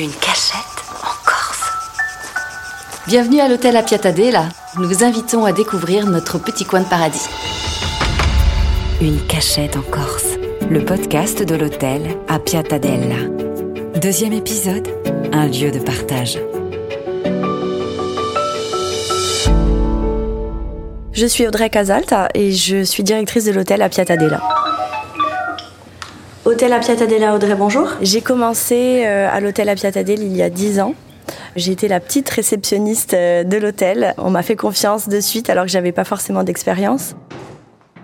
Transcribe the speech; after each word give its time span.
Une 0.00 0.12
cachette 0.12 0.64
en 1.02 1.26
Corse. 1.26 1.70
Bienvenue 3.06 3.38
à 3.40 3.48
l'hôtel 3.48 3.76
à 3.76 3.82
Piatadella. 3.82 4.48
Nous 4.78 4.88
vous 4.88 5.04
invitons 5.04 5.44
à 5.44 5.52
découvrir 5.52 6.06
notre 6.06 6.38
petit 6.38 6.64
coin 6.64 6.80
de 6.80 6.86
paradis. 6.86 7.28
Une 9.02 9.20
cachette 9.26 9.76
en 9.76 9.82
Corse. 9.82 10.38
Le 10.70 10.82
podcast 10.82 11.42
de 11.42 11.54
l'hôtel 11.54 12.16
à 12.28 12.38
Piatadella. 12.38 13.28
Deuxième 14.00 14.32
épisode, 14.32 14.88
un 15.32 15.46
lieu 15.48 15.70
de 15.70 15.80
partage. 15.80 16.38
Je 21.12 21.26
suis 21.26 21.46
Audrey 21.46 21.68
Casalta 21.68 22.30
et 22.32 22.52
je 22.52 22.84
suis 22.84 23.02
directrice 23.02 23.44
de 23.44 23.52
l'hôtel 23.52 23.82
à 23.82 23.90
Piatadella. 23.90 24.40
Hôtel 26.44 26.72
à 26.72 26.78
Piatadella, 26.80 27.34
Audrey, 27.34 27.54
bonjour. 27.54 27.88
J'ai 28.00 28.22
commencé 28.22 29.04
euh, 29.04 29.28
à 29.30 29.40
l'hôtel 29.40 29.68
à 29.68 29.74
Piatadella 29.74 30.22
il 30.22 30.34
y 30.36 30.42
a 30.42 30.48
10 30.50 30.80
ans. 30.80 30.94
J'ai 31.54 31.72
été 31.72 31.86
la 31.86 32.00
petite 32.00 32.28
réceptionniste 32.30 33.14
euh, 33.14 33.44
de 33.44 33.56
l'hôtel. 33.58 34.14
On 34.18 34.30
m'a 34.30 34.42
fait 34.42 34.56
confiance 34.56 35.08
de 35.08 35.20
suite 35.20 35.50
alors 35.50 35.64
que 35.66 35.70
j'avais 35.70 35.92
pas 35.92 36.04
forcément 36.04 36.42
d'expérience. 36.42 37.14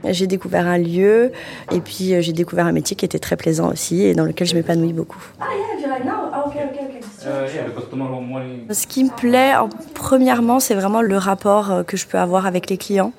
J'ai 0.05 0.27
découvert 0.27 0.67
un 0.69 0.79
lieu 0.79 1.33
et 1.73 1.81
puis 1.81 2.15
euh, 2.15 2.21
j'ai 2.21 2.33
découvert 2.33 2.67
un 2.67 2.73
métier 2.73 2.95
qui 2.95 3.05
était 3.07 3.19
très 3.19 3.37
plaisant 3.37 3.73
aussi 3.73 4.03
et 4.05 4.15
dans 4.15 4.25
lequel 4.25 4.47
je 4.47 4.55
m'épanouis 4.55 4.93
beaucoup. 4.93 5.19
Ce 8.71 8.87
qui 8.87 9.03
me 9.03 9.11
plaît, 9.11 9.57
en- 9.57 9.71
premièrement, 9.95 10.61
c'est 10.61 10.75
vraiment 10.75 11.01
le 11.01 11.17
rapport 11.17 11.83
que 11.87 11.97
je 11.97 12.07
peux 12.07 12.19
avoir 12.19 12.45
avec 12.47 12.69
les 12.69 12.77
clients. 12.77 13.13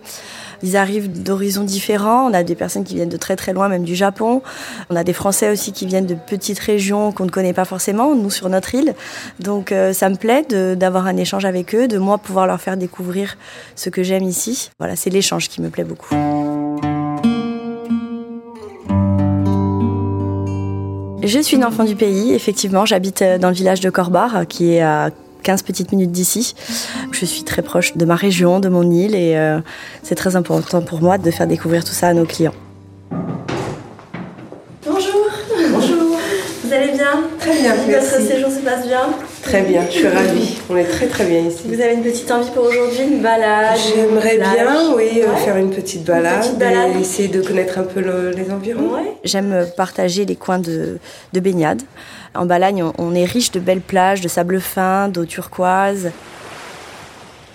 Ils 0.63 0.77
arrivent 0.77 1.21
d'horizons 1.21 1.63
différents. 1.63 2.29
On 2.29 2.34
a 2.34 2.43
des 2.43 2.55
personnes 2.55 2.84
qui 2.84 2.95
viennent 2.95 3.09
de 3.09 3.17
très 3.17 3.35
très 3.35 3.53
loin, 3.53 3.70
même 3.70 3.84
du 3.84 3.95
Japon. 3.95 4.41
On 4.89 4.95
a 4.95 5.03
des 5.03 5.13
Français 5.13 5.49
aussi 5.52 5.71
qui 5.71 5.85
viennent 5.85 6.05
de 6.05 6.16
petites 6.16 6.59
régions 6.59 7.11
qu'on 7.11 7.25
ne 7.25 7.30
connaît 7.30 7.53
pas 7.53 7.66
forcément, 7.66 8.16
nous 8.16 8.30
sur 8.30 8.50
notre 8.50 8.75
île. 8.75 8.94
Donc 9.39 9.72
euh, 9.72 9.94
ça 9.94 10.09
me 10.09 10.16
plaît 10.16 10.44
d'avoir 10.75 11.08
un 11.08 11.17
échange 11.17 11.45
avec 11.45 11.75
eux, 11.75 11.88
de 11.88 11.97
moi 11.97 12.17
pouvoir 12.17 12.47
leur 12.47 12.59
faire 12.59 12.78
découvrir 12.78 13.38
ce 13.75 13.89
que 13.89 14.03
j'aime 14.03 14.23
ici. 14.23 14.72
Voilà, 14.80 14.95
c'est 14.95 15.09
l'échange 15.09 15.50
qui 15.50 15.61
me 15.61 15.69
plaît 15.69 15.83
beaucoup. 15.83 16.16
Je 21.23 21.39
suis 21.39 21.58
une 21.58 21.66
enfant 21.66 21.83
du 21.83 21.97
pays, 21.97 22.33
effectivement. 22.33 22.85
J'habite 22.85 23.22
euh, 23.22 23.38
dans 23.38 23.50
le 23.50 23.53
village 23.53 23.81
de 23.81 23.89
Corbar, 23.89 24.47
qui 24.47 24.73
est 24.73 24.81
à 24.81 25.09
15 25.48 25.62
petites 25.62 25.94
minutes 25.94 26.12
d'ici. 26.12 26.56
Je 27.12 27.23
suis 27.23 27.45
très 27.45 27.62
proche 27.62 27.95
de 27.95 28.03
ma 28.03 28.16
région, 28.16 28.59
de 28.59 28.67
mon 28.67 28.92
île, 28.92 29.16
et 29.16 29.38
euh, 29.38 29.59
c'est 30.03 30.16
très 30.16 30.36
important 30.36 30.81
pour 30.81 31.02
moi 31.02 31.17
de 31.17 31.31
faire 31.31 31.48
découvrir 31.48 31.86
tout 31.86 31.94
ça 31.94 32.09
à 32.09 32.14
nos 32.14 32.26
clients. 32.26 32.53
Bonjour. 34.86 35.25
Bonjour. 35.72 36.20
Vous 36.66 36.73
allez 36.73 36.92
bien? 36.92 37.23
Très 37.40 37.62
bien, 37.62 37.75
Votre 37.75 38.22
séjour 38.28 38.52
se 38.52 38.59
passe 38.59 38.86
bien? 38.86 39.08
Très 39.48 39.62
bien, 39.62 39.84
je 39.86 39.92
suis 39.92 40.08
ravie. 40.08 40.58
On 40.70 40.76
est 40.76 40.84
très 40.84 41.08
très 41.08 41.26
bien 41.26 41.40
ici. 41.40 41.62
Vous 41.66 41.80
avez 41.81 41.94
une 41.94 42.03
petite 42.03 42.30
envie 42.31 42.50
pour 42.52 42.66
aujourd'hui, 42.66 43.03
une 43.09 43.22
balade 43.22 43.78
J'aimerais 43.95 44.38
bien, 44.38 44.94
oui, 44.95 45.22
euh, 45.23 45.31
Ouais. 45.31 45.38
faire 45.45 45.56
une 45.56 45.70
petite 45.70 46.03
balade, 46.03 46.42
petite 46.42 46.58
balade. 46.59 46.92
et 46.98 47.00
essayer 47.00 47.30
de 47.30 47.42
connaître 47.42 47.78
un 47.80 47.84
peu 47.84 48.02
le- 48.02 48.31
les 48.31 48.52
environs. 48.52 48.94
Ouais. 48.94 49.14
J'aime 49.23 49.66
partager 49.78 50.25
les 50.25 50.36
coins 50.36 50.59
de, 50.59 50.98
de 51.31 51.40
baignade. 51.40 51.81
En 52.36 52.45
Balagne, 52.45 52.84
on, 52.84 52.94
on 52.98 53.16
est 53.16 53.23
riche 53.23 53.52
de 53.52 53.59
belles 53.62 53.80
plages, 53.81 54.20
de 54.20 54.28
sable 54.28 54.59
fin, 54.59 55.08
d'eau 55.08 55.23
turquoise. 55.25 56.12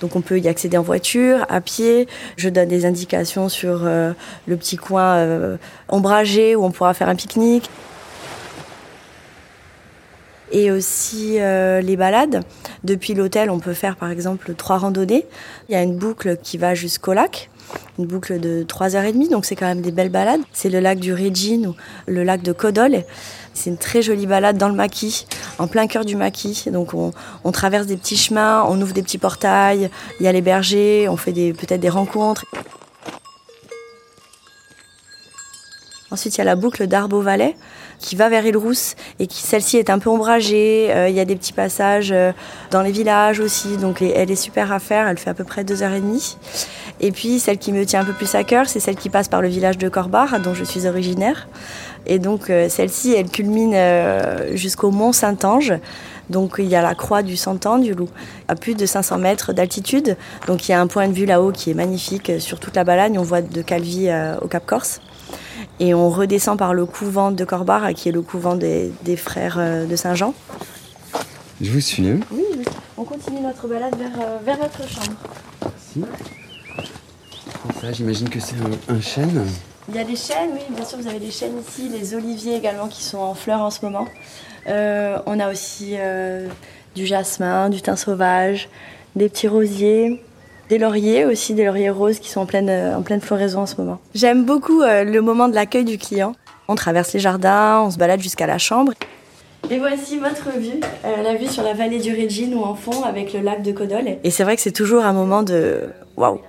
Donc 0.00 0.16
on 0.16 0.22
peut 0.22 0.38
y 0.40 0.48
accéder 0.48 0.78
en 0.78 0.82
voiture, 0.82 1.44
à 1.50 1.60
pied. 1.60 2.08
Je 2.36 2.48
donne 2.48 2.68
des 2.68 2.86
indications 2.86 3.48
sur 3.50 3.82
euh, 3.84 4.12
le 4.46 4.56
petit 4.56 4.76
coin 4.76 5.16
euh, 5.16 5.56
ombragé 5.90 6.56
où 6.56 6.64
on 6.64 6.70
pourra 6.70 6.94
faire 6.94 7.08
un 7.10 7.14
pique-nique. 7.14 7.68
Et 10.52 10.70
aussi 10.70 11.40
euh, 11.40 11.80
les 11.80 11.96
balades. 11.96 12.44
Depuis 12.84 13.14
l'hôtel, 13.14 13.50
on 13.50 13.58
peut 13.58 13.72
faire 13.72 13.96
par 13.96 14.10
exemple 14.10 14.54
trois 14.54 14.76
randonnées. 14.76 15.26
Il 15.68 15.72
y 15.72 15.76
a 15.76 15.82
une 15.82 15.96
boucle 15.96 16.36
qui 16.42 16.58
va 16.58 16.74
jusqu'au 16.74 17.14
lac, 17.14 17.50
une 17.98 18.06
boucle 18.06 18.38
de 18.38 18.64
3h30, 18.64 19.30
donc 19.30 19.44
c'est 19.44 19.56
quand 19.56 19.66
même 19.66 19.80
des 19.80 19.92
belles 19.92 20.10
balades. 20.10 20.40
C'est 20.52 20.68
le 20.68 20.80
lac 20.80 20.98
du 20.98 21.12
Régine 21.12 21.68
ou 21.68 21.74
le 22.06 22.22
lac 22.22 22.42
de 22.42 22.52
Codol. 22.52 23.02
C'est 23.54 23.70
une 23.70 23.78
très 23.78 24.02
jolie 24.02 24.26
balade 24.26 24.56
dans 24.56 24.68
le 24.68 24.74
maquis, 24.74 25.26
en 25.58 25.66
plein 25.66 25.86
cœur 25.86 26.04
du 26.04 26.16
maquis. 26.16 26.64
Donc 26.70 26.92
on, 26.94 27.52
traverse 27.52 27.86
des 27.86 27.96
petits 27.96 28.16
chemins, 28.16 28.64
on 28.68 28.80
ouvre 28.80 28.92
des 28.92 29.02
petits 29.02 29.18
portails, 29.18 29.90
il 30.20 30.24
y 30.24 30.28
a 30.28 30.32
les 30.32 30.42
bergers, 30.42 31.08
on 31.08 31.16
fait 31.16 31.32
peut-être 31.32 31.80
des 31.80 31.90
rencontres. 31.90 32.44
Ensuite, 36.12 36.36
il 36.36 36.38
y 36.38 36.40
a 36.42 36.44
la 36.44 36.56
boucle 36.56 36.86
d'Arbeau-Valais 36.86 37.56
qui 37.98 38.16
va 38.16 38.28
vers 38.28 38.44
Île-Rousse 38.44 38.96
et 39.18 39.26
qui, 39.26 39.40
celle-ci, 39.40 39.78
est 39.78 39.88
un 39.88 39.98
peu 39.98 40.10
ombragée. 40.10 40.88
Euh, 40.90 41.08
il 41.08 41.14
y 41.14 41.20
a 41.20 41.24
des 41.24 41.36
petits 41.36 41.54
passages 41.54 42.12
euh, 42.12 42.32
dans 42.70 42.82
les 42.82 42.92
villages 42.92 43.40
aussi, 43.40 43.78
donc 43.78 44.02
elle 44.02 44.30
est 44.30 44.36
super 44.36 44.72
à 44.72 44.78
faire. 44.78 45.08
Elle 45.08 45.16
fait 45.16 45.30
à 45.30 45.34
peu 45.34 45.44
près 45.44 45.64
deux 45.64 45.82
heures 45.82 45.94
et 45.94 46.00
demie. 46.00 46.36
Et 47.00 47.12
puis, 47.12 47.40
celle 47.40 47.56
qui 47.56 47.72
me 47.72 47.86
tient 47.86 48.02
un 48.02 48.04
peu 48.04 48.12
plus 48.12 48.34
à 48.34 48.44
cœur, 48.44 48.68
c'est 48.68 48.78
celle 48.78 48.96
qui 48.96 49.08
passe 49.08 49.28
par 49.28 49.40
le 49.40 49.48
village 49.48 49.78
de 49.78 49.88
Corbar, 49.88 50.38
dont 50.40 50.52
je 50.52 50.64
suis 50.64 50.86
originaire. 50.86 51.48
Et 52.04 52.18
donc, 52.18 52.50
euh, 52.50 52.68
celle-ci, 52.68 53.14
elle 53.14 53.30
culmine 53.30 53.74
jusqu'au 54.54 54.90
mont 54.90 55.12
Saint-Ange. 55.12 55.72
Donc, 56.28 56.56
il 56.58 56.66
y 56.66 56.76
a 56.76 56.82
la 56.82 56.94
croix 56.94 57.22
du 57.22 57.38
Santan, 57.38 57.78
du 57.78 57.94
Loup, 57.94 58.10
à 58.48 58.54
plus 58.54 58.74
de 58.74 58.84
500 58.84 59.16
mètres 59.16 59.54
d'altitude. 59.54 60.18
Donc, 60.46 60.68
il 60.68 60.72
y 60.72 60.74
a 60.74 60.80
un 60.80 60.88
point 60.88 61.08
de 61.08 61.14
vue 61.14 61.26
là-haut 61.26 61.52
qui 61.52 61.70
est 61.70 61.74
magnifique 61.74 62.32
sur 62.38 62.60
toute 62.60 62.76
la 62.76 62.84
Balagne. 62.84 63.18
On 63.18 63.22
voit 63.22 63.40
de 63.40 63.62
Calvi 63.62 64.10
au 64.42 64.48
Cap 64.48 64.66
Corse. 64.66 65.00
Et 65.80 65.94
on 65.94 66.08
redescend 66.10 66.58
par 66.58 66.74
le 66.74 66.86
couvent 66.86 67.30
de 67.30 67.44
Corbar, 67.44 67.92
qui 67.94 68.08
est 68.08 68.12
le 68.12 68.22
couvent 68.22 68.54
des, 68.56 68.92
des 69.02 69.16
frères 69.16 69.56
euh, 69.58 69.86
de 69.86 69.96
Saint-Jean. 69.96 70.34
Je 71.60 71.70
vous 71.70 71.80
suis. 71.80 72.08
hein. 72.08 72.18
Oui, 72.30 72.42
on 72.96 73.04
continue 73.04 73.40
notre 73.40 73.68
balade 73.68 73.94
vers, 73.96 74.10
euh, 74.20 74.38
vers 74.44 74.56
votre 74.58 74.88
chambre. 74.88 75.16
Ça, 77.80 77.92
j'imagine 77.92 78.28
que 78.28 78.40
c'est 78.40 78.56
un, 78.56 78.94
un 78.94 79.00
chêne. 79.00 79.44
Il 79.88 79.96
y 79.96 79.98
a 79.98 80.04
des 80.04 80.16
chênes, 80.16 80.50
oui, 80.54 80.60
bien 80.74 80.84
sûr, 80.84 80.98
vous 80.98 81.08
avez 81.08 81.18
des 81.18 81.30
chênes 81.30 81.54
ici, 81.66 81.88
les 81.88 82.14
oliviers 82.14 82.56
également 82.56 82.86
qui 82.88 83.02
sont 83.02 83.18
en 83.18 83.34
fleurs 83.34 83.60
en 83.60 83.70
ce 83.70 83.84
moment. 83.84 84.06
Euh, 84.68 85.18
on 85.26 85.40
a 85.40 85.50
aussi 85.50 85.94
euh, 85.98 86.48
du 86.94 87.04
jasmin, 87.04 87.68
du 87.68 87.82
thym 87.82 87.96
sauvage, 87.96 88.68
des 89.16 89.28
petits 89.28 89.48
rosiers, 89.48 90.22
des 90.72 90.78
lauriers 90.78 91.26
aussi, 91.26 91.52
des 91.52 91.66
lauriers 91.66 91.90
roses 91.90 92.18
qui 92.18 92.30
sont 92.30 92.40
en 92.40 92.46
pleine, 92.46 92.70
euh, 92.70 92.96
en 92.96 93.02
pleine 93.02 93.20
floraison 93.20 93.60
en 93.60 93.66
ce 93.66 93.76
moment. 93.76 94.00
J'aime 94.14 94.46
beaucoup 94.46 94.80
euh, 94.80 95.04
le 95.04 95.20
moment 95.20 95.50
de 95.50 95.54
l'accueil 95.54 95.84
du 95.84 95.98
client. 95.98 96.34
On 96.66 96.76
traverse 96.76 97.12
les 97.12 97.20
jardins, 97.20 97.82
on 97.84 97.90
se 97.90 97.98
balade 97.98 98.22
jusqu'à 98.22 98.46
la 98.46 98.56
chambre. 98.56 98.94
Et 99.70 99.78
voici 99.78 100.16
votre 100.18 100.58
vue, 100.58 100.80
euh, 101.04 101.22
la 101.22 101.34
vue 101.34 101.46
sur 101.46 101.62
la 101.62 101.74
vallée 101.74 101.98
du 101.98 102.14
Régine 102.14 102.54
ou 102.54 102.62
en 102.62 102.74
fond 102.74 103.02
avec 103.04 103.34
le 103.34 103.40
lac 103.40 103.62
de 103.62 103.70
Codol. 103.70 104.16
Et 104.24 104.30
c'est 104.30 104.44
vrai 104.44 104.56
que 104.56 104.62
c'est 104.62 104.72
toujours 104.72 105.04
un 105.04 105.12
moment 105.12 105.42
de 105.42 105.90
waouh. 106.16 106.40